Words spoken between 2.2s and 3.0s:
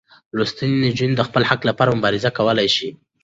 کولی شي.